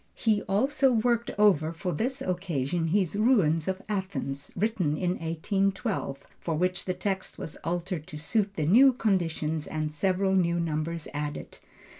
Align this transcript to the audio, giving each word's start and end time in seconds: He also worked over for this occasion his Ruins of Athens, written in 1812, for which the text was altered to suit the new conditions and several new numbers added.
He 0.15 0.41
also 0.49 0.91
worked 0.93 1.29
over 1.37 1.71
for 1.71 1.91
this 1.91 2.23
occasion 2.23 2.87
his 2.87 3.15
Ruins 3.15 3.67
of 3.67 3.83
Athens, 3.87 4.49
written 4.55 4.97
in 4.97 5.11
1812, 5.19 6.17
for 6.39 6.55
which 6.55 6.85
the 6.85 6.95
text 6.95 7.37
was 7.37 7.55
altered 7.63 8.07
to 8.07 8.17
suit 8.17 8.55
the 8.55 8.65
new 8.65 8.93
conditions 8.93 9.67
and 9.67 9.93
several 9.93 10.33
new 10.33 10.59
numbers 10.59 11.07
added. 11.13 11.59